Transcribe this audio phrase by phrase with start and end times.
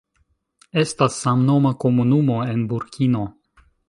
[0.83, 3.23] Estas samnoma komunumo en Burkino.